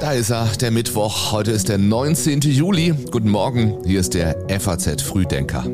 Da 0.00 0.12
ist 0.12 0.30
er, 0.30 0.46
der 0.60 0.70
Mittwoch. 0.70 1.32
Heute 1.32 1.52
ist 1.52 1.68
der 1.68 1.78
19. 1.78 2.40
Juli. 2.40 2.94
Guten 3.10 3.30
Morgen, 3.30 3.78
hier 3.86 4.00
ist 4.00 4.14
der 4.14 4.36
FAZ 4.48 5.02
Frühdenker. 5.02 5.64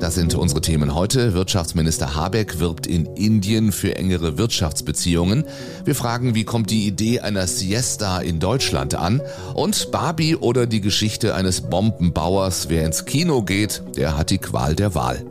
Das 0.00 0.14
sind 0.14 0.34
unsere 0.34 0.60
Themen 0.60 0.94
heute. 0.94 1.34
Wirtschaftsminister 1.34 2.14
Habeck 2.14 2.58
wirbt 2.58 2.86
in 2.86 3.06
Indien 3.16 3.70
für 3.70 3.96
engere 3.96 4.38
Wirtschaftsbeziehungen. 4.38 5.44
Wir 5.84 5.94
fragen, 5.94 6.34
wie 6.34 6.44
kommt 6.44 6.70
die 6.70 6.86
Idee 6.86 7.20
einer 7.20 7.46
Siesta 7.46 8.20
in 8.20 8.40
Deutschland 8.40 8.94
an? 8.94 9.20
Und 9.54 9.90
Barbie 9.90 10.36
oder 10.36 10.66
die 10.66 10.80
Geschichte 10.80 11.34
eines 11.34 11.60
Bombenbauers, 11.60 12.68
wer 12.70 12.86
ins 12.86 13.04
Kino 13.04 13.42
geht, 13.42 13.82
der 13.96 14.16
hat 14.16 14.30
die 14.30 14.38
Qual 14.38 14.74
der 14.74 14.94
Wahl. 14.94 15.24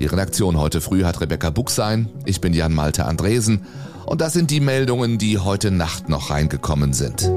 Die 0.00 0.06
Redaktion 0.06 0.58
heute 0.58 0.80
früh 0.80 1.04
hat 1.04 1.20
Rebecca 1.20 1.50
Buchsein. 1.50 2.08
Ich 2.24 2.40
bin 2.40 2.52
Jan 2.52 2.74
Malte 2.74 3.04
Andresen. 3.04 3.62
Und 4.06 4.20
das 4.20 4.32
sind 4.32 4.50
die 4.50 4.60
Meldungen, 4.60 5.18
die 5.18 5.38
heute 5.38 5.70
Nacht 5.70 6.08
noch 6.08 6.30
reingekommen 6.30 6.92
sind. 6.92 7.30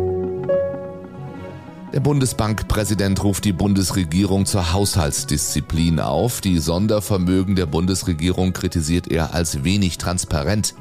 Der 1.94 2.00
Bundesbankpräsident 2.00 3.24
ruft 3.24 3.46
die 3.46 3.54
Bundesregierung 3.54 4.46
zur 4.46 4.74
Haushaltsdisziplin 4.74 6.00
auf. 6.00 6.42
Die 6.42 6.58
Sondervermögen 6.58 7.56
der 7.56 7.68
Bundesregierung 7.68 8.54
kritisiert 8.54 9.10
er 9.10 9.34
als 9.34 9.64
wenig 9.64 9.98
transparent. 9.98 10.74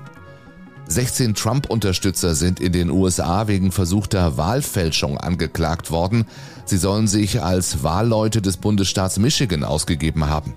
16 0.88 1.34
Trump-Unterstützer 1.34 2.34
sind 2.34 2.60
in 2.60 2.72
den 2.72 2.90
USA 2.90 3.48
wegen 3.48 3.70
versuchter 3.70 4.36
Wahlfälschung 4.36 5.18
angeklagt 5.18 5.90
worden. 5.90 6.26
Sie 6.64 6.78
sollen 6.78 7.06
sich 7.06 7.42
als 7.42 7.82
Wahlleute 7.82 8.40
des 8.40 8.56
Bundesstaats 8.56 9.18
Michigan 9.18 9.64
ausgegeben 9.64 10.28
haben. 10.28 10.54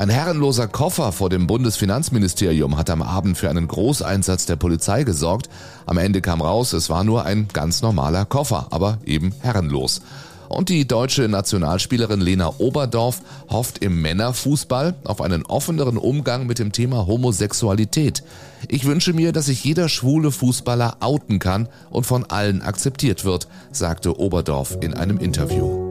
Ein 0.00 0.08
herrenloser 0.08 0.66
Koffer 0.66 1.12
vor 1.12 1.28
dem 1.28 1.46
Bundesfinanzministerium 1.46 2.78
hat 2.78 2.88
am 2.88 3.02
Abend 3.02 3.36
für 3.36 3.50
einen 3.50 3.68
Großeinsatz 3.68 4.46
der 4.46 4.56
Polizei 4.56 5.04
gesorgt. 5.04 5.50
Am 5.84 5.98
Ende 5.98 6.22
kam 6.22 6.40
raus, 6.40 6.72
es 6.72 6.88
war 6.88 7.04
nur 7.04 7.26
ein 7.26 7.48
ganz 7.52 7.82
normaler 7.82 8.24
Koffer, 8.24 8.68
aber 8.70 8.96
eben 9.04 9.34
herrenlos. 9.40 10.00
Und 10.48 10.70
die 10.70 10.88
deutsche 10.88 11.28
Nationalspielerin 11.28 12.22
Lena 12.22 12.50
Oberdorf 12.56 13.20
hofft 13.50 13.84
im 13.84 14.00
Männerfußball 14.00 14.94
auf 15.04 15.20
einen 15.20 15.44
offeneren 15.44 15.98
Umgang 15.98 16.46
mit 16.46 16.58
dem 16.58 16.72
Thema 16.72 17.06
Homosexualität. 17.06 18.22
Ich 18.68 18.86
wünsche 18.86 19.12
mir, 19.12 19.32
dass 19.32 19.46
sich 19.46 19.62
jeder 19.64 19.90
schwule 19.90 20.32
Fußballer 20.32 20.96
outen 21.00 21.38
kann 21.40 21.68
und 21.90 22.06
von 22.06 22.24
allen 22.24 22.62
akzeptiert 22.62 23.26
wird, 23.26 23.48
sagte 23.70 24.18
Oberdorf 24.18 24.78
in 24.80 24.94
einem 24.94 25.18
Interview. 25.18 25.89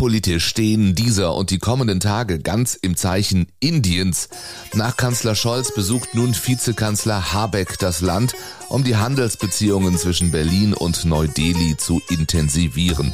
Politisch 0.00 0.46
stehen 0.46 0.94
dieser 0.94 1.34
und 1.34 1.50
die 1.50 1.58
kommenden 1.58 2.00
Tage 2.00 2.38
ganz 2.38 2.74
im 2.74 2.96
Zeichen 2.96 3.48
Indiens. 3.60 4.30
Nach 4.72 4.96
Kanzler 4.96 5.34
Scholz 5.34 5.74
besucht 5.74 6.14
nun 6.14 6.34
Vizekanzler 6.34 7.34
Habeck 7.34 7.78
das 7.78 8.00
Land, 8.00 8.32
um 8.70 8.82
die 8.82 8.96
Handelsbeziehungen 8.96 9.98
zwischen 9.98 10.30
Berlin 10.30 10.72
und 10.72 11.04
Neu-Delhi 11.04 11.76
zu 11.76 12.00
intensivieren. 12.08 13.12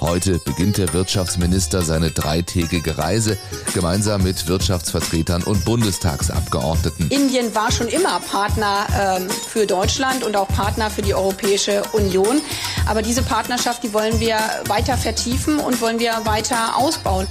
Heute 0.00 0.38
beginnt 0.38 0.78
der 0.78 0.92
Wirtschaftsminister 0.92 1.82
seine 1.82 2.10
dreitägige 2.10 2.98
Reise 2.98 3.36
gemeinsam 3.74 4.22
mit 4.22 4.46
Wirtschaftsvertretern 4.46 5.42
und 5.42 5.64
Bundestagsabgeordneten. 5.64 7.10
Indien 7.10 7.54
war 7.54 7.72
schon 7.72 7.88
immer 7.88 8.20
Partner 8.20 8.86
ähm, 8.96 9.28
für 9.28 9.66
Deutschland 9.66 10.22
und 10.22 10.36
auch 10.36 10.48
Partner 10.48 10.90
für 10.90 11.02
die 11.02 11.14
Europäische 11.14 11.82
Union. 11.92 12.40
Aber 12.86 13.02
diese 13.02 13.22
Partnerschaft, 13.22 13.82
die 13.82 13.92
wollen 13.92 14.20
wir 14.20 14.38
weiter 14.66 14.96
vertiefen 14.96 15.58
und 15.58 15.80
wollen 15.80 15.98
wir 15.98 16.12
weiter 16.24 16.76
ausbauen 16.76 17.26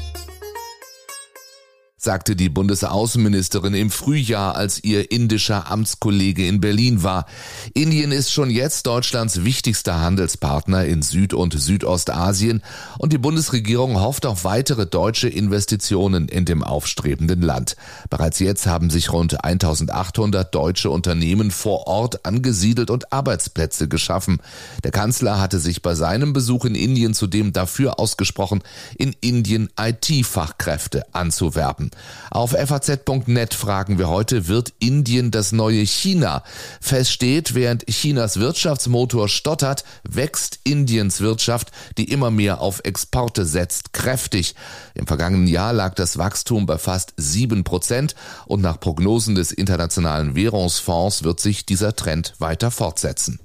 sagte 2.07 2.37
die 2.37 2.47
Bundesaußenministerin 2.47 3.73
im 3.73 3.91
Frühjahr, 3.91 4.55
als 4.55 4.81
ihr 4.81 5.11
indischer 5.11 5.69
Amtskollege 5.69 6.47
in 6.47 6.61
Berlin 6.61 7.03
war. 7.03 7.25
Indien 7.73 8.13
ist 8.13 8.31
schon 8.31 8.49
jetzt 8.49 8.87
Deutschlands 8.87 9.43
wichtigster 9.43 9.99
Handelspartner 9.99 10.85
in 10.85 11.01
Süd- 11.01 11.33
und 11.33 11.59
Südostasien 11.59 12.63
und 12.97 13.11
die 13.11 13.17
Bundesregierung 13.17 13.99
hofft 13.99 14.25
auf 14.25 14.45
weitere 14.45 14.85
deutsche 14.85 15.27
Investitionen 15.27 16.29
in 16.29 16.45
dem 16.45 16.63
aufstrebenden 16.63 17.41
Land. 17.41 17.75
Bereits 18.09 18.39
jetzt 18.39 18.67
haben 18.67 18.89
sich 18.89 19.11
rund 19.11 19.43
1800 19.43 20.55
deutsche 20.55 20.89
Unternehmen 20.89 21.51
vor 21.51 21.87
Ort 21.87 22.25
angesiedelt 22.25 22.89
und 22.89 23.11
Arbeitsplätze 23.11 23.89
geschaffen. 23.89 24.37
Der 24.85 24.91
Kanzler 24.91 25.41
hatte 25.41 25.59
sich 25.59 25.81
bei 25.81 25.93
seinem 25.93 26.31
Besuch 26.31 26.63
in 26.63 26.75
Indien 26.75 27.13
zudem 27.13 27.51
dafür 27.51 27.99
ausgesprochen, 27.99 28.63
in 28.95 29.13
Indien 29.19 29.67
IT-Fachkräfte 29.77 31.03
anzuwerben. 31.13 31.91
Auf 32.31 32.51
faz.net 32.51 33.53
fragen 33.53 33.97
wir 33.97 34.09
heute, 34.09 34.47
wird 34.47 34.73
Indien 34.79 35.31
das 35.31 35.51
neue 35.51 35.81
China? 35.81 36.43
Fest 36.81 37.11
steht, 37.11 37.55
während 37.55 37.85
Chinas 37.87 38.39
Wirtschaftsmotor 38.39 39.29
stottert, 39.29 39.83
wächst 40.07 40.59
Indiens 40.63 41.21
Wirtschaft, 41.21 41.71
die 41.97 42.11
immer 42.11 42.31
mehr 42.31 42.61
auf 42.61 42.81
Exporte 42.83 43.45
setzt, 43.45 43.93
kräftig. 43.93 44.55
Im 44.93 45.07
vergangenen 45.07 45.47
Jahr 45.47 45.73
lag 45.73 45.95
das 45.95 46.17
Wachstum 46.17 46.65
bei 46.65 46.77
fast 46.77 47.13
sieben 47.17 47.63
Prozent 47.63 48.15
und 48.45 48.61
nach 48.61 48.79
Prognosen 48.79 49.35
des 49.35 49.51
Internationalen 49.51 50.35
Währungsfonds 50.35 51.23
wird 51.23 51.39
sich 51.39 51.65
dieser 51.65 51.95
Trend 51.95 52.33
weiter 52.39 52.71
fortsetzen. 52.71 53.39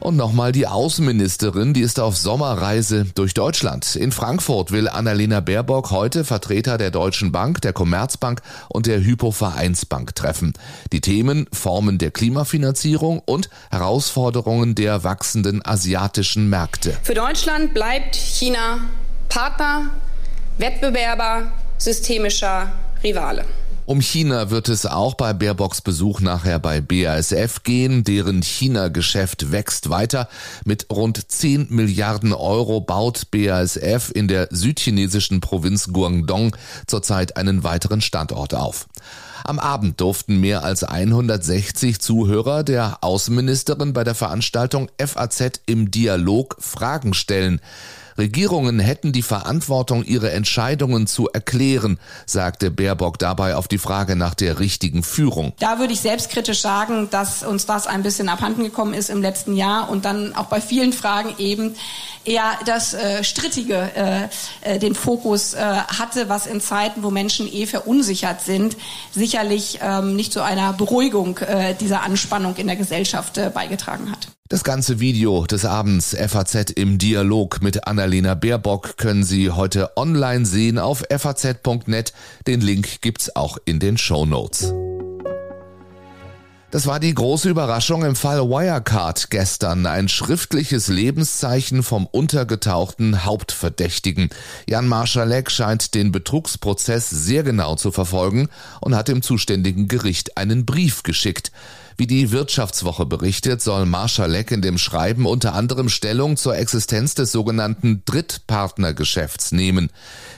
Und 0.00 0.16
nochmal 0.16 0.52
die 0.52 0.66
Außenministerin, 0.66 1.74
die 1.74 1.80
ist 1.80 1.98
auf 1.98 2.16
Sommerreise 2.16 3.06
durch 3.14 3.34
Deutschland. 3.34 3.96
In 3.96 4.12
Frankfurt 4.12 4.70
will 4.70 4.88
Annalena 4.88 5.40
Baerbock 5.40 5.90
heute 5.90 6.24
Vertreter 6.24 6.78
der 6.78 6.90
Deutschen 6.90 7.32
Bank, 7.32 7.60
der 7.62 7.72
Commerzbank 7.72 8.40
und 8.68 8.86
der 8.86 9.00
Hypovereinsbank 9.00 10.14
treffen. 10.14 10.52
Die 10.92 11.00
Themen 11.00 11.46
Formen 11.52 11.98
der 11.98 12.12
Klimafinanzierung 12.12 13.20
und 13.24 13.50
Herausforderungen 13.70 14.74
der 14.74 15.02
wachsenden 15.02 15.64
asiatischen 15.64 16.48
Märkte. 16.48 16.96
Für 17.02 17.14
Deutschland 17.14 17.74
bleibt 17.74 18.14
China 18.14 18.78
Partner, 19.28 19.90
Wettbewerber, 20.58 21.52
systemischer 21.76 22.72
Rivale. 23.02 23.44
Um 23.88 24.02
China 24.02 24.50
wird 24.50 24.68
es 24.68 24.84
auch 24.84 25.14
bei 25.14 25.32
Baerbocks 25.32 25.80
Besuch 25.80 26.20
nachher 26.20 26.58
bei 26.58 26.82
BASF 26.82 27.62
gehen. 27.62 28.04
Deren 28.04 28.42
China-Geschäft 28.42 29.50
wächst 29.50 29.88
weiter. 29.88 30.28
Mit 30.66 30.88
rund 30.92 31.30
10 31.30 31.68
Milliarden 31.70 32.34
Euro 32.34 32.82
baut 32.82 33.30
BASF 33.30 34.10
in 34.14 34.28
der 34.28 34.48
südchinesischen 34.50 35.40
Provinz 35.40 35.90
Guangdong 35.90 36.54
zurzeit 36.86 37.38
einen 37.38 37.64
weiteren 37.64 38.02
Standort 38.02 38.52
auf. 38.52 38.88
Am 39.44 39.58
Abend 39.58 40.00
durften 40.00 40.40
mehr 40.40 40.64
als 40.64 40.84
160 40.84 42.00
Zuhörer 42.00 42.64
der 42.64 42.98
Außenministerin 43.02 43.92
bei 43.92 44.04
der 44.04 44.14
Veranstaltung 44.14 44.88
FAZ 44.98 45.60
im 45.66 45.90
Dialog 45.90 46.56
Fragen 46.58 47.14
stellen. 47.14 47.60
Regierungen 48.18 48.80
hätten 48.80 49.12
die 49.12 49.22
Verantwortung, 49.22 50.04
ihre 50.04 50.32
Entscheidungen 50.32 51.06
zu 51.06 51.28
erklären, 51.28 51.98
sagte 52.26 52.70
Baerbock 52.70 53.18
dabei 53.18 53.54
auf 53.54 53.68
die 53.68 53.78
Frage 53.78 54.16
nach 54.16 54.34
der 54.34 54.58
richtigen 54.58 55.04
Führung. 55.04 55.52
Da 55.60 55.78
würde 55.78 55.92
ich 55.92 56.00
selbstkritisch 56.00 56.60
sagen, 56.60 57.08
dass 57.10 57.44
uns 57.44 57.64
das 57.64 57.86
ein 57.86 58.02
bisschen 58.02 58.28
abhanden 58.28 58.64
gekommen 58.64 58.92
ist 58.92 59.08
im 59.08 59.22
letzten 59.22 59.56
Jahr 59.56 59.88
und 59.88 60.04
dann 60.04 60.34
auch 60.34 60.46
bei 60.46 60.60
vielen 60.60 60.92
Fragen 60.92 61.34
eben 61.38 61.76
eher 62.24 62.58
das 62.66 62.94
äh, 62.94 63.24
Strittige 63.24 63.90
äh, 63.94 64.28
äh, 64.62 64.78
den 64.78 64.94
Fokus 64.94 65.54
äh, 65.54 65.58
hatte, 65.58 66.28
was 66.28 66.46
in 66.46 66.60
Zeiten, 66.60 67.02
wo 67.02 67.10
Menschen 67.10 67.52
eh 67.52 67.66
verunsichert 67.66 68.40
sind, 68.42 68.76
sicherlich 69.12 69.80
ähm, 69.82 70.16
nicht 70.16 70.32
zu 70.32 70.42
einer 70.42 70.72
Beruhigung 70.72 71.38
äh, 71.38 71.74
dieser 71.74 72.02
Anspannung 72.02 72.56
in 72.56 72.66
der 72.66 72.76
Gesellschaft 72.76 73.38
äh, 73.38 73.50
beigetragen 73.52 74.10
hat. 74.10 74.28
Das 74.48 74.64
ganze 74.64 74.98
Video 74.98 75.44
des 75.44 75.66
Abends 75.66 76.16
FAZ 76.16 76.70
im 76.70 76.96
Dialog 76.96 77.60
mit 77.60 77.86
Annalena 77.86 78.34
Baerbock 78.34 78.96
können 78.96 79.22
Sie 79.22 79.50
heute 79.50 79.90
online 79.96 80.46
sehen 80.46 80.78
auf 80.78 81.04
faz.net. 81.10 82.14
Den 82.46 82.62
Link 82.62 83.02
gibt's 83.02 83.36
auch 83.36 83.58
in 83.66 83.78
den 83.78 83.98
Show 83.98 84.24
Notes. 84.24 84.72
Das 86.70 86.86
war 86.86 87.00
die 87.00 87.14
große 87.14 87.48
Überraschung 87.48 88.04
im 88.04 88.14
Fall 88.14 88.40
Wirecard 88.40 89.30
gestern. 89.30 89.86
Ein 89.86 90.06
schriftliches 90.06 90.88
Lebenszeichen 90.88 91.82
vom 91.82 92.04
untergetauchten 92.04 93.24
Hauptverdächtigen. 93.24 94.28
Jan 94.68 94.86
Marschalek 94.86 95.50
scheint 95.50 95.94
den 95.94 96.12
Betrugsprozess 96.12 97.08
sehr 97.08 97.42
genau 97.42 97.76
zu 97.76 97.90
verfolgen 97.90 98.50
und 98.82 98.94
hat 98.94 99.08
dem 99.08 99.22
zuständigen 99.22 99.88
Gericht 99.88 100.36
einen 100.36 100.66
Brief 100.66 101.04
geschickt. 101.04 101.52
Wie 101.98 102.06
die 102.06 102.30
Wirtschaftswoche 102.30 103.06
berichtet, 103.06 103.62
soll 103.62 103.86
Marschalek 103.86 104.50
in 104.50 104.62
dem 104.62 104.78
Schreiben 104.78 105.26
unter 105.26 105.54
anderem 105.54 105.88
Stellung 105.88 106.36
zur 106.36 106.56
Existenz 106.56 107.14
des 107.14 107.32
sogenannten 107.32 108.02
Drittpartnergeschäfts 108.04 109.52
nehmen. 109.52 109.90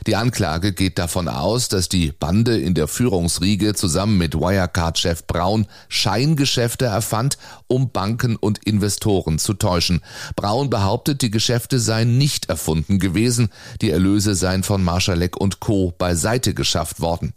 Die 0.07 0.17
Anklage 0.17 0.73
geht 0.73 0.99
davon 0.99 1.29
aus, 1.29 1.69
dass 1.69 1.89
die 1.89 2.13
Bande 2.13 2.59
in 2.59 2.75
der 2.75 2.89
Führungsriege 2.89 3.75
zusammen 3.75 4.19
mit 4.19 4.35
Wirecard-Chef 4.35 5.27
Braun 5.27 5.67
Scheiß 5.89 6.21
Weingeschäfte 6.21 6.85
erfand, 6.85 7.39
um 7.67 7.93
Banken 7.93 8.37
und 8.37 8.59
Investoren 8.65 9.39
zu 9.39 9.55
täuschen. 9.55 10.01
Braun 10.37 10.69
behauptet, 10.69 11.23
die 11.23 11.31
Geschäfte 11.31 11.79
seien 11.79 12.19
nicht 12.19 12.51
erfunden 12.51 12.99
gewesen, 12.99 13.49
die 13.81 13.91
Erlöse 13.91 14.35
seien 14.35 14.63
von 14.63 14.85
Marschalek 14.85 15.37
und 15.39 15.61
Co. 15.61 15.95
beiseite 15.97 16.53
geschafft 16.53 17.01
worden. 17.01 17.33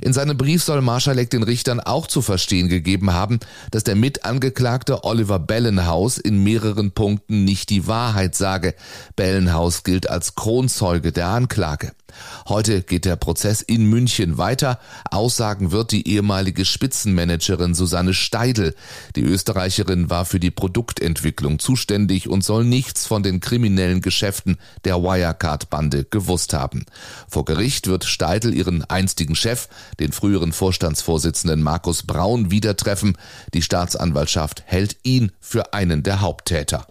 In 0.00 0.12
seinem 0.14 0.38
Brief 0.38 0.62
soll 0.62 0.80
Marschalek 0.80 1.28
den 1.28 1.42
Richtern 1.42 1.80
auch 1.80 2.06
zu 2.06 2.22
verstehen 2.22 2.68
gegeben 2.68 3.12
haben, 3.12 3.38
dass 3.70 3.84
der 3.84 3.96
Mitangeklagte 3.96 5.04
Oliver 5.04 5.38
Bellenhaus 5.38 6.18
in 6.18 6.42
mehreren 6.42 6.92
Punkten 6.92 7.44
nicht 7.44 7.70
die 7.70 7.86
Wahrheit 7.86 8.34
sage. 8.34 8.74
Bellenhaus 9.16 9.84
gilt 9.84 10.08
als 10.10 10.34
Kronzeuge 10.34 11.12
der 11.12 11.28
Anklage. 11.28 11.92
Heute 12.48 12.82
geht 12.82 13.04
der 13.04 13.16
Prozess 13.16 13.62
in 13.62 13.86
München 13.86 14.38
weiter. 14.38 14.78
Aussagen 15.10 15.72
wird 15.72 15.92
die 15.92 16.08
ehemalige 16.08 16.64
Spitzenmanagerin 16.64 17.74
Susanne 17.74 18.14
Steidel. 18.14 18.74
Die 19.16 19.22
Österreicherin 19.22 20.10
war 20.10 20.24
für 20.24 20.40
die 20.40 20.50
Produktentwicklung 20.50 21.58
zuständig 21.58 22.28
und 22.28 22.44
soll 22.44 22.64
nichts 22.64 23.06
von 23.06 23.22
den 23.22 23.40
kriminellen 23.40 24.00
Geschäften 24.00 24.56
der 24.84 25.02
Wirecard-Bande 25.02 26.04
gewusst 26.04 26.52
haben. 26.52 26.84
Vor 27.28 27.44
Gericht 27.44 27.86
wird 27.86 28.04
Steidel 28.04 28.54
ihren 28.54 28.84
einstigen 28.84 29.34
Chef, 29.34 29.68
den 30.00 30.12
früheren 30.12 30.52
Vorstandsvorsitzenden 30.52 31.62
Markus 31.62 32.02
Braun, 32.02 32.50
wieder 32.50 32.76
treffen. 32.76 33.16
Die 33.54 33.62
Staatsanwaltschaft 33.62 34.62
hält 34.66 34.96
ihn 35.02 35.32
für 35.40 35.74
einen 35.74 36.02
der 36.02 36.20
Haupttäter. 36.20 36.86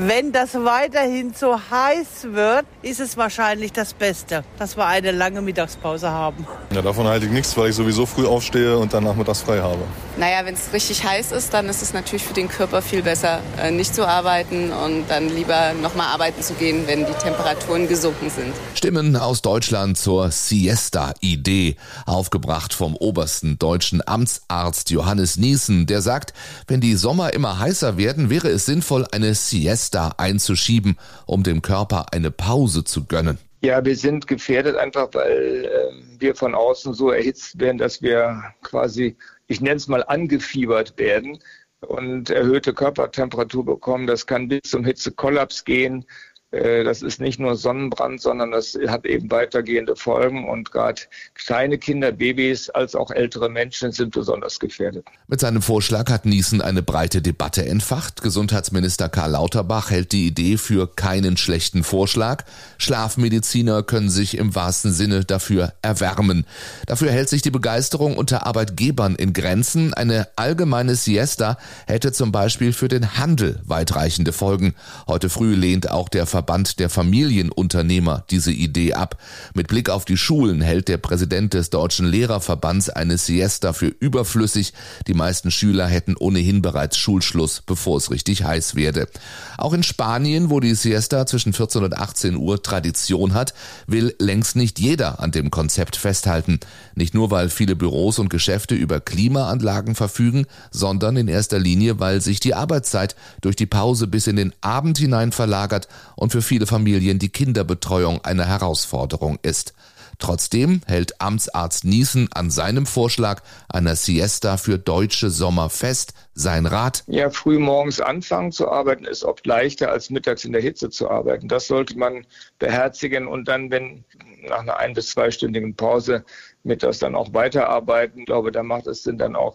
Wenn 0.00 0.30
das 0.30 0.54
weiterhin 0.54 1.34
so 1.34 1.58
heiß 1.58 2.28
wird, 2.32 2.66
ist 2.82 3.00
es 3.00 3.16
wahrscheinlich 3.16 3.72
das 3.72 3.94
Beste, 3.94 4.44
dass 4.56 4.76
wir 4.76 4.86
eine 4.86 5.10
lange 5.10 5.42
Mittagspause 5.42 6.08
haben. 6.08 6.46
Ja, 6.72 6.82
davon 6.82 7.08
halte 7.08 7.26
ich 7.26 7.32
nichts, 7.32 7.56
weil 7.56 7.70
ich 7.70 7.74
sowieso 7.74 8.06
früh 8.06 8.24
aufstehe 8.24 8.78
und 8.78 8.94
dann 8.94 9.02
nachmittags 9.02 9.40
frei 9.40 9.60
habe. 9.60 9.82
Naja, 10.16 10.44
wenn 10.44 10.54
es 10.54 10.72
richtig 10.72 11.02
heiß 11.02 11.32
ist, 11.32 11.52
dann 11.52 11.68
ist 11.68 11.82
es 11.82 11.94
natürlich 11.94 12.22
für 12.22 12.32
den 12.32 12.46
Körper 12.46 12.80
viel 12.80 13.02
besser, 13.02 13.40
äh, 13.60 13.72
nicht 13.72 13.92
zu 13.92 14.06
arbeiten 14.06 14.70
und 14.70 15.06
dann 15.08 15.30
lieber 15.30 15.72
nochmal 15.82 16.06
arbeiten 16.14 16.42
zu 16.42 16.54
gehen, 16.54 16.84
wenn 16.86 17.04
die 17.04 17.12
Temperaturen 17.14 17.88
gesunken 17.88 18.30
sind. 18.30 18.54
Stimmen 18.74 19.16
aus 19.16 19.42
Deutschland 19.42 19.98
zur 19.98 20.30
Siesta-Idee, 20.30 21.74
aufgebracht 22.06 22.72
vom 22.72 22.94
obersten 22.94 23.58
deutschen 23.58 24.06
Amtsarzt 24.06 24.90
Johannes 24.90 25.38
Niesen, 25.38 25.86
der 25.86 26.02
sagt, 26.02 26.34
wenn 26.68 26.80
die 26.80 26.94
Sommer 26.94 27.32
immer 27.32 27.58
heißer 27.58 27.96
werden, 27.96 28.30
wäre 28.30 28.48
es 28.48 28.64
sinnvoll, 28.64 29.04
eine 29.10 29.34
Siesta 29.34 29.87
Siesta 29.88 30.12
einzuschieben, 30.18 30.98
um 31.26 31.42
dem 31.42 31.62
Körper 31.62 32.06
eine 32.12 32.30
Pause 32.30 32.84
zu 32.84 33.06
gönnen? 33.06 33.38
Ja, 33.62 33.84
wir 33.84 33.96
sind 33.96 34.26
gefährdet 34.26 34.76
einfach, 34.76 35.08
weil 35.12 35.64
äh, 35.64 36.20
wir 36.20 36.34
von 36.36 36.54
außen 36.54 36.94
so 36.94 37.10
erhitzt 37.10 37.58
werden, 37.58 37.78
dass 37.78 38.02
wir 38.02 38.42
quasi, 38.62 39.16
ich 39.46 39.60
nenne 39.60 39.76
es 39.76 39.88
mal, 39.88 40.04
angefiebert 40.04 40.96
werden 40.98 41.38
und 41.80 42.30
erhöhte 42.30 42.74
Körpertemperatur 42.74 43.64
bekommen. 43.64 44.06
Das 44.06 44.26
kann 44.26 44.48
bis 44.48 44.60
zum 44.62 44.84
Hitzekollaps 44.84 45.64
gehen. 45.64 46.04
Äh, 46.50 46.82
das 46.82 47.02
ist 47.02 47.20
nicht 47.20 47.38
nur 47.38 47.56
Sonnenbrand, 47.56 48.20
sondern 48.20 48.52
das 48.52 48.78
hat 48.88 49.04
eben 49.04 49.30
weitergehende 49.30 49.96
Folgen 49.96 50.48
und 50.48 50.70
gerade 50.72 51.02
kleine 51.34 51.76
Kinder, 51.76 52.12
Babys 52.12 52.70
als 52.70 52.94
auch 52.94 53.10
ältere 53.10 53.50
Menschen 53.50 53.92
sind 53.92 54.14
besonders 54.14 54.58
gefährdet. 54.58 55.06
Mit 55.26 55.40
seinem 55.40 55.60
Vorschlag 55.60 56.10
hat 56.10 56.24
Niesen 56.24 56.62
eine 56.62 56.82
breite 56.82 57.20
Debatte 57.20 57.66
entfacht. 57.66 58.22
Gesundheitsminister 58.22 59.10
Karl 59.10 59.32
Lauterbach 59.32 59.90
hält 59.90 60.12
die 60.12 60.26
Idee 60.26 60.56
für 60.56 60.86
keinen 60.86 61.36
schlechten 61.36 61.84
Vorschlag. 61.84 62.44
Schlafmediziner 62.78 63.82
können 63.82 64.08
sich 64.08 64.38
im 64.38 64.54
wahrsten 64.54 64.92
Sinne 64.92 65.24
dafür 65.26 65.74
erwärmen. 65.82 66.46
Dafür 66.86 67.10
hält 67.10 67.28
sich 67.28 67.42
die 67.42 67.50
Begeisterung 67.50 68.16
unter 68.16 68.46
Arbeitgebern 68.46 69.16
in 69.16 69.34
Grenzen. 69.34 69.92
Eine 69.92 70.28
allgemeine 70.36 70.94
Siesta 70.94 71.58
hätte 71.86 72.12
zum 72.12 72.32
Beispiel 72.32 72.72
für 72.72 72.88
den 72.88 73.18
Handel 73.18 73.60
weitreichende 73.64 74.32
Folgen. 74.32 74.74
Heute 75.06 75.28
früh 75.28 75.54
lehnt 75.54 75.90
auch 75.90 76.08
der 76.08 76.26
Verband 76.38 76.78
der 76.78 76.88
Familienunternehmer 76.88 78.22
diese 78.30 78.52
Idee 78.52 78.94
ab. 78.94 79.20
Mit 79.54 79.66
Blick 79.66 79.90
auf 79.90 80.04
die 80.04 80.16
Schulen 80.16 80.60
hält 80.60 80.86
der 80.86 80.98
Präsident 80.98 81.52
des 81.52 81.70
Deutschen 81.70 82.06
Lehrerverbands 82.06 82.90
eine 82.90 83.18
Siesta 83.18 83.72
für 83.72 83.88
überflüssig. 83.88 84.72
Die 85.08 85.14
meisten 85.14 85.50
Schüler 85.50 85.88
hätten 85.88 86.14
ohnehin 86.16 86.62
bereits 86.62 86.96
Schulschluss, 86.96 87.64
bevor 87.66 87.96
es 87.96 88.12
richtig 88.12 88.44
heiß 88.44 88.76
werde. 88.76 89.08
Auch 89.56 89.72
in 89.72 89.82
Spanien, 89.82 90.48
wo 90.48 90.60
die 90.60 90.76
Siesta 90.76 91.26
zwischen 91.26 91.52
14 91.52 91.82
und 91.82 91.98
18 91.98 92.36
Uhr 92.36 92.62
Tradition 92.62 93.34
hat, 93.34 93.52
will 93.88 94.14
längst 94.20 94.54
nicht 94.54 94.78
jeder 94.78 95.18
an 95.18 95.32
dem 95.32 95.50
Konzept 95.50 95.96
festhalten. 95.96 96.60
Nicht 96.94 97.14
nur, 97.14 97.32
weil 97.32 97.50
viele 97.50 97.74
Büros 97.74 98.20
und 98.20 98.30
Geschäfte 98.30 98.76
über 98.76 99.00
Klimaanlagen 99.00 99.96
verfügen, 99.96 100.46
sondern 100.70 101.16
in 101.16 101.26
erster 101.26 101.58
Linie, 101.58 101.98
weil 101.98 102.20
sich 102.20 102.38
die 102.38 102.54
Arbeitszeit 102.54 103.16
durch 103.40 103.56
die 103.56 103.66
Pause 103.66 104.06
bis 104.06 104.28
in 104.28 104.36
den 104.36 104.52
Abend 104.60 104.98
hinein 104.98 105.32
verlagert 105.32 105.88
und 106.14 106.27
und 106.28 106.32
für 106.32 106.42
viele 106.42 106.66
Familien 106.66 107.18
die 107.18 107.30
Kinderbetreuung 107.30 108.22
eine 108.22 108.46
Herausforderung 108.46 109.38
ist. 109.40 109.72
Trotzdem 110.18 110.82
hält 110.86 111.22
Amtsarzt 111.22 111.86
Niesen 111.86 112.28
an 112.34 112.50
seinem 112.50 112.84
Vorschlag 112.84 113.40
einer 113.70 113.96
Siesta 113.96 114.58
für 114.58 114.78
deutsche 114.78 115.30
Sommer 115.30 115.70
fest. 115.70 116.12
Sein 116.34 116.66
Rat? 116.66 117.02
Ja, 117.06 117.30
früh 117.30 117.58
morgens 117.58 118.02
anfangen 118.02 118.52
zu 118.52 118.68
arbeiten 118.70 119.06
ist 119.06 119.24
oft 119.24 119.46
leichter 119.46 119.90
als 119.90 120.10
mittags 120.10 120.44
in 120.44 120.52
der 120.52 120.60
Hitze 120.60 120.90
zu 120.90 121.08
arbeiten. 121.08 121.48
Das 121.48 121.66
sollte 121.66 121.96
man 121.96 122.26
beherzigen 122.58 123.26
und 123.26 123.48
dann, 123.48 123.70
wenn 123.70 124.04
nach 124.46 124.58
einer 124.58 124.76
ein- 124.76 124.92
bis 124.92 125.08
zweistündigen 125.08 125.76
Pause 125.76 126.26
mittags 126.62 126.98
dann 126.98 127.14
auch 127.14 127.32
weiterarbeiten. 127.32 128.20
Ich 128.20 128.26
glaube, 128.26 128.52
da 128.52 128.62
macht 128.62 128.86
es 128.86 129.02
Sinn, 129.02 129.16
dann 129.16 129.34
auch 129.34 129.54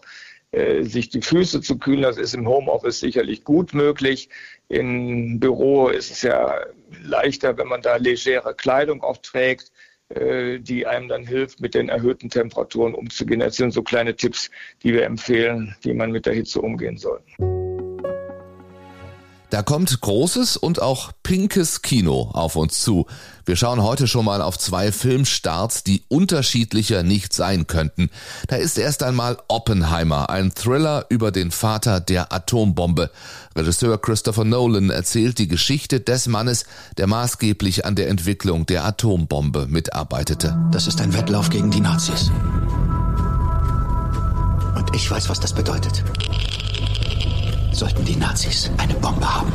sich 0.82 1.08
die 1.08 1.22
Füße 1.22 1.60
zu 1.60 1.78
kühlen. 1.78 2.02
Das 2.02 2.16
ist 2.16 2.34
im 2.34 2.48
Homeoffice 2.48 3.00
sicherlich 3.00 3.44
gut 3.44 3.74
möglich. 3.74 4.28
Im 4.68 5.40
Büro 5.40 5.88
ist 5.88 6.10
es 6.10 6.22
ja 6.22 6.60
leichter, 7.02 7.56
wenn 7.58 7.68
man 7.68 7.82
da 7.82 7.96
legere 7.96 8.54
Kleidung 8.54 9.02
auch 9.02 9.18
trägt, 9.18 9.72
äh, 10.08 10.58
die 10.60 10.86
einem 10.86 11.08
dann 11.08 11.26
hilft, 11.26 11.60
mit 11.60 11.74
den 11.74 11.88
erhöhten 11.88 12.30
Temperaturen 12.30 12.94
umzugehen. 12.94 13.40
Das 13.40 13.56
sind 13.56 13.72
so 13.72 13.82
kleine 13.82 14.16
Tipps, 14.16 14.50
die 14.82 14.92
wir 14.92 15.04
empfehlen, 15.04 15.74
wie 15.82 15.94
man 15.94 16.12
mit 16.12 16.26
der 16.26 16.34
Hitze 16.34 16.60
umgehen 16.60 16.98
soll. 16.98 17.20
Da 19.54 19.62
kommt 19.62 20.00
großes 20.00 20.56
und 20.56 20.82
auch 20.82 21.12
pinkes 21.22 21.80
Kino 21.80 22.28
auf 22.32 22.56
uns 22.56 22.82
zu. 22.82 23.06
Wir 23.46 23.54
schauen 23.54 23.84
heute 23.84 24.08
schon 24.08 24.24
mal 24.24 24.42
auf 24.42 24.58
zwei 24.58 24.90
Filmstarts, 24.90 25.84
die 25.84 26.02
unterschiedlicher 26.08 27.04
nicht 27.04 27.32
sein 27.32 27.68
könnten. 27.68 28.10
Da 28.48 28.56
ist 28.56 28.76
erst 28.78 29.04
einmal 29.04 29.38
Oppenheimer, 29.46 30.28
ein 30.28 30.52
Thriller 30.56 31.06
über 31.08 31.30
den 31.30 31.52
Vater 31.52 32.00
der 32.00 32.32
Atombombe. 32.32 33.12
Regisseur 33.54 33.96
Christopher 34.00 34.42
Nolan 34.42 34.90
erzählt 34.90 35.38
die 35.38 35.46
Geschichte 35.46 36.00
des 36.00 36.26
Mannes, 36.26 36.64
der 36.96 37.06
maßgeblich 37.06 37.84
an 37.86 37.94
der 37.94 38.08
Entwicklung 38.08 38.66
der 38.66 38.84
Atombombe 38.84 39.68
mitarbeitete. 39.68 40.58
Das 40.72 40.88
ist 40.88 41.00
ein 41.00 41.14
Wettlauf 41.14 41.48
gegen 41.48 41.70
die 41.70 41.78
Nazis. 41.80 42.32
Und 44.74 44.96
ich 44.96 45.08
weiß, 45.08 45.28
was 45.28 45.38
das 45.38 45.52
bedeutet 45.52 46.02
sollten 47.74 48.04
die 48.04 48.16
Nazis 48.16 48.70
eine 48.78 48.94
Bombe 48.94 49.32
haben. 49.32 49.52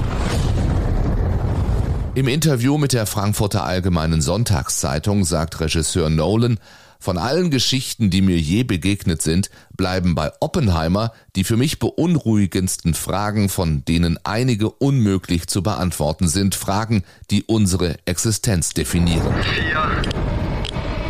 Im 2.16 2.28
Interview 2.28 2.78
mit 2.78 2.94
der 2.94 3.06
Frankfurter 3.06 3.64
Allgemeinen 3.64 4.22
Sonntagszeitung 4.22 5.24
sagt 5.24 5.60
Regisseur 5.60 6.10
Nolan, 6.10 6.60
von 7.02 7.18
allen 7.18 7.50
Geschichten, 7.50 8.10
die 8.10 8.22
mir 8.22 8.38
je 8.38 8.64
begegnet 8.64 9.22
sind, 9.22 9.50
bleiben 9.78 10.16
bei 10.16 10.32
Oppenheimer 10.42 11.14
die 11.38 11.46
für 11.46 11.56
mich 11.56 11.80
beunruhigendsten 11.80 12.94
Fragen, 12.94 13.48
von 13.48 13.86
denen 13.86 14.20
einige 14.26 14.70
unmöglich 14.70 15.48
zu 15.48 15.64
beantworten 15.64 16.28
sind, 16.28 16.56
Fragen, 16.56 17.04
die 17.32 17.44
unsere 17.44 17.96
Existenz 18.06 18.72
definieren. 18.72 19.34
Vier, 19.44 20.02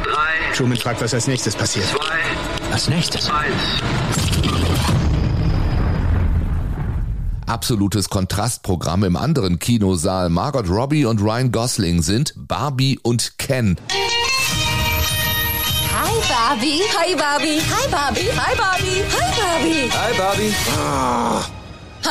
drei, 0.03 0.53
Truman 0.55 0.77
fragt, 0.77 1.01
was 1.01 1.15
als 1.15 1.25
nächstes 1.25 1.55
passiert. 1.55 1.87
Zwei, 1.87 2.71
als 2.71 2.87
nächstes. 2.87 3.27
Eins 3.27 3.81
absolutes 7.49 8.09
Kontrastprogramm 8.09 9.03
im 9.03 9.15
anderen 9.15 9.59
Kinosaal. 9.59 10.29
Margot 10.29 10.69
Robbie 10.69 11.05
und 11.05 11.21
Ryan 11.21 11.51
Gosling 11.51 12.01
sind 12.01 12.33
Barbie 12.37 12.99
und 13.01 13.37
Ken. 13.37 13.77
Hi 15.91 16.13
Barbie. 16.29 16.81
Hi 16.97 17.15
Barbie. 17.15 17.59
Hi 17.59 17.89
Barbie. 17.89 18.29
Hi 18.35 18.55
Barbie. 18.55 19.03
Hi 19.11 19.41
Barbie. 19.41 19.89
Hi 19.91 20.17
Barbie. 20.17 20.53
Oh. 20.77 21.58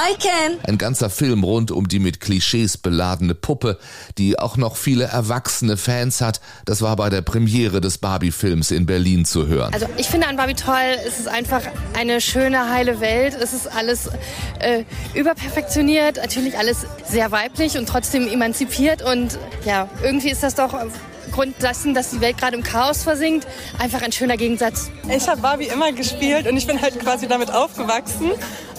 Hi 0.01 0.15
Ken. 0.15 0.61
Ein 0.63 0.79
ganzer 0.79 1.11
Film 1.11 1.43
rund 1.43 1.73
um 1.73 1.89
die 1.89 1.99
mit 1.99 2.21
Klischees 2.21 2.79
beladene 2.79 3.35
Puppe, 3.35 3.81
die 4.17 4.39
auch 4.39 4.57
noch 4.57 4.77
viele 4.77 5.07
erwachsene 5.07 5.77
Fans 5.77 6.21
hat. 6.21 6.41
Das 6.67 6.83
war 6.83 6.95
bei 6.95 7.11
der 7.11 7.21
Premiere 7.21 7.81
des 7.81 7.99
Barbie-Films 7.99 8.71
in 8.71 8.87
Berlin 8.87 9.25
zu 9.25 9.49
hören. 9.49 9.75
Also 9.75 9.87
ich 9.97 10.07
finde 10.07 10.29
an 10.29 10.37
Barbie 10.37 10.55
toll, 10.55 10.97
es 11.05 11.19
ist 11.19 11.27
einfach 11.27 11.63
eine 11.95 12.21
schöne, 12.21 12.71
heile 12.71 13.01
Welt. 13.01 13.35
Es 13.35 13.53
ist 13.53 13.67
alles 13.67 14.09
äh, 14.61 14.85
überperfektioniert, 15.15 16.19
natürlich 16.19 16.57
alles 16.57 16.87
sehr 17.05 17.33
weiblich 17.33 17.77
und 17.77 17.89
trotzdem 17.89 18.29
emanzipiert. 18.29 19.03
Und 19.03 19.37
ja, 19.65 19.89
irgendwie 20.05 20.31
ist 20.31 20.45
das 20.45 20.55
doch 20.55 20.75
aufgrund 21.39 21.63
dessen, 21.63 21.95
dass 21.95 22.11
die 22.11 22.21
Welt 22.21 22.37
gerade 22.37 22.57
im 22.57 22.65
Chaos 22.65 23.05
versinkt, 23.05 23.47
einfach 23.79 24.03
ein 24.03 24.11
schöner 24.11 24.37
Gegensatz. 24.37 24.91
Ich 25.09 25.29
habe 25.29 25.41
Barbie 25.41 25.69
immer 25.69 25.93
gespielt 25.93 26.49
und 26.49 26.57
ich 26.57 26.67
bin 26.67 26.83
halt 26.83 26.99
quasi 26.99 27.29
damit 27.29 27.53
aufgewachsen. 27.53 28.33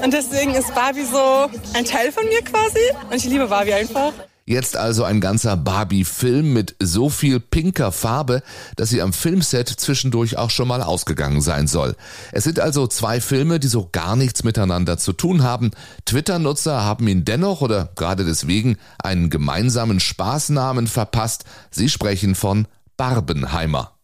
Und 0.04 0.14
deswegen 0.14 0.54
ist 0.54 0.76
Barbie 0.76 1.06
so 1.06 1.50
ein 1.74 1.86
Teil 1.86 2.12
von 2.12 2.26
mir 2.26 2.42
quasi. 2.42 2.80
Und 3.10 3.16
ich 3.16 3.24
liebe 3.24 3.48
Barbie 3.48 3.76
einfach. 3.76 4.12
Jetzt 4.50 4.76
also 4.76 5.04
ein 5.04 5.22
ganzer 5.22 5.56
Barbie-Film 5.56 6.54
mit 6.54 6.76
so 6.82 7.10
viel 7.12 7.40
pinker 7.40 7.92
Farbe, 7.92 8.42
dass 8.78 8.90
sie 8.90 9.00
am 9.00 9.14
Filmset 9.14 9.70
zwischendurch 9.70 10.40
auch 10.40 10.50
schon 10.50 10.68
mal 10.68 10.82
ausgegangen 10.82 11.42
sein 11.42 11.68
soll. 11.68 11.96
Es 12.32 12.46
sind 12.46 12.60
also 12.60 12.88
zwei 12.88 13.22
Filme, 13.22 13.60
die 13.60 13.68
so 13.68 13.90
gar 13.92 14.16
nichts 14.16 14.44
miteinander 14.44 14.98
zu 14.98 15.14
tun 15.14 15.44
haben. 15.44 15.70
Twitter-Nutzer 16.06 16.84
haben 16.84 17.08
ihn 17.08 17.26
dennoch 17.26 17.62
oder 17.62 17.90
gerade 17.96 18.26
deswegen 18.26 18.80
einen 18.98 19.30
gemeinsamen 19.30 20.00
Spaßnamen 20.00 20.88
verpasst. 20.88 21.46
Sie 21.70 21.88
sprechen 21.88 22.34
von 22.34 22.68
Barbenheimer. 22.98 23.99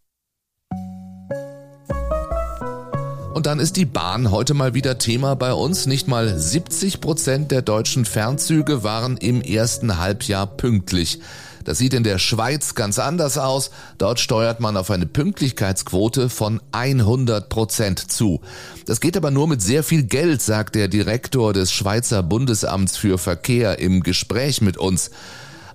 Und 3.36 3.48
dann 3.48 3.60
ist 3.60 3.75
die 3.75 3.84
Bahn 3.84 4.32
heute 4.32 4.54
mal 4.54 4.75
wieder 4.75 4.98
Thema 4.98 5.36
bei 5.36 5.51
uns. 5.51 5.88
Nicht 5.88 6.08
mal 6.08 6.39
70 6.39 7.01
Prozent 7.01 7.51
der 7.51 7.62
deutschen 7.62 8.06
Fernzüge 8.06 8.82
waren 8.82 9.18
im 9.18 9.42
ersten 9.42 9.98
Halbjahr 9.98 10.48
pünktlich. 10.48 11.20
Das 11.65 11.77
sieht 11.77 11.94
in 11.94 12.06
der 12.06 12.18
Schweiz 12.18 12.75
ganz 12.75 12.98
anders 12.98 13.38
aus. 13.38 13.72
Dort 13.98 14.22
steuert 14.22 14.62
man 14.62 14.77
auf 14.77 14.89
eine 14.89 15.06
Pünktlichkeitsquote 15.06 16.30
von 16.30 16.62
100 16.72 17.50
Prozent 17.50 18.10
zu. 18.10 18.39
Das 18.86 19.01
geht 19.01 19.18
aber 19.18 19.32
nur 19.32 19.50
mit 19.50 19.62
sehr 19.62 19.84
viel 19.84 20.04
Geld, 20.04 20.42
sagt 20.42 20.75
der 20.75 20.88
Direktor 20.88 21.51
des 21.51 21.74
Schweizer 21.74 22.24
Bundesamts 22.24 22.96
für 22.96 23.18
Verkehr 23.18 23.80
im 23.80 24.01
Gespräch 24.01 24.62
mit 24.62 24.77
uns. 24.77 25.12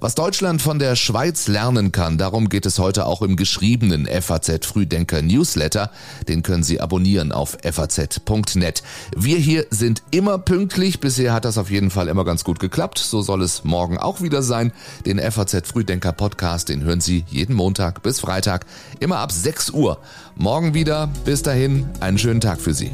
Was 0.01 0.15
Deutschland 0.15 0.63
von 0.63 0.79
der 0.79 0.97
Schweiz 0.97 1.47
lernen 1.47 1.93
kann, 1.93 2.17
darum 2.17 2.49
geht 2.49 2.65
es 2.65 2.79
heute 2.79 3.05
auch 3.05 3.21
im 3.21 3.37
geschriebenen 3.37 4.07
FAZ 4.07 4.65
Frühdenker 4.65 5.21
Newsletter. 5.21 5.91
Den 6.27 6.43
können 6.43 6.63
Sie 6.63 6.81
abonnieren 6.81 7.33
auf 7.33 7.59
faz.net. 7.63 8.83
Wir 9.15 9.37
hier 9.37 9.67
sind 9.69 10.03
immer 10.11 10.39
pünktlich. 10.39 11.01
Bisher 11.01 11.35
hat 11.35 11.45
das 11.45 11.59
auf 11.59 11.71
jeden 11.71 11.91
Fall 11.91 12.09
immer 12.09 12.25
ganz 12.25 12.45
gut 12.45 12.61
geklappt. 12.61 12.97
So 12.97 13.21
soll 13.21 13.43
es 13.43 13.63
morgen 13.65 13.99
auch 13.99 14.23
wieder 14.23 14.43
sein. 14.43 14.73
Den 15.05 15.19
FAZ 15.19 15.69
Frühdenker 15.69 16.13
Podcast, 16.13 16.71
den 16.71 16.83
hören 16.83 17.03
Sie 17.03 17.27
jeden 17.29 17.55
Montag 17.55 18.03
bis 18.03 18.21
Freitag 18.21 18.65
immer 19.01 19.19
ab 19.19 19.33
6 19.33 19.69
Uhr. 19.69 19.99
Morgen 20.35 20.73
wieder. 20.73 21.11
Bis 21.27 21.43
dahin, 21.43 21.87
einen 22.01 22.17
schönen 22.17 22.41
Tag 22.41 22.59
für 22.63 22.73
Sie. 22.73 22.91